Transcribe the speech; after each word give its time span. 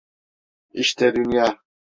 İşte 0.71 1.15
dünya… 1.15 1.57